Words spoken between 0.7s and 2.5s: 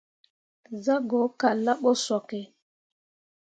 Zah go kallahvd̃ǝǝ ɓo sooke.